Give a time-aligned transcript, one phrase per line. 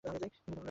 [0.03, 0.57] চল আলাদা হয়ে যাই।